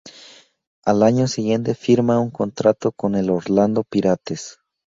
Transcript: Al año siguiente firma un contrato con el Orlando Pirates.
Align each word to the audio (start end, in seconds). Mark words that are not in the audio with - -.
Al 0.83 1.03
año 1.03 1.27
siguiente 1.27 1.75
firma 1.75 2.19
un 2.19 2.31
contrato 2.31 2.91
con 2.91 3.13
el 3.13 3.29
Orlando 3.29 3.83
Pirates. 3.87 4.57